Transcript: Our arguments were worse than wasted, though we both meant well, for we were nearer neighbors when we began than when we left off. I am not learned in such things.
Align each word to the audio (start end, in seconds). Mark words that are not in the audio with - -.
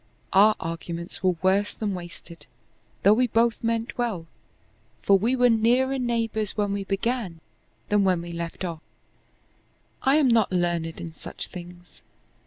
Our 0.33 0.55
arguments 0.59 1.21
were 1.21 1.35
worse 1.43 1.75
than 1.75 1.93
wasted, 1.93 2.47
though 3.03 3.13
we 3.13 3.27
both 3.27 3.63
meant 3.63 3.99
well, 3.99 4.25
for 5.03 5.15
we 5.15 5.35
were 5.35 5.47
nearer 5.47 5.99
neighbors 5.99 6.57
when 6.57 6.73
we 6.73 6.83
began 6.85 7.39
than 7.89 8.03
when 8.03 8.23
we 8.23 8.31
left 8.31 8.65
off. 8.65 8.81
I 10.01 10.15
am 10.15 10.27
not 10.27 10.51
learned 10.51 10.99
in 10.99 11.13
such 11.13 11.49
things. 11.49 12.01